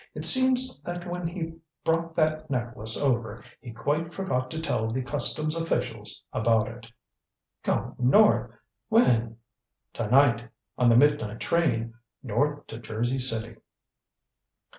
[0.15, 5.03] It seems that when he brought that necklace over he quite forgot to tell the
[5.03, 6.87] customs officials about it."
[7.61, 8.49] "Go north!
[8.89, 9.37] When?"
[9.93, 10.47] "To night.
[10.75, 11.93] On the midnight train.
[12.23, 13.57] North to Jersey City."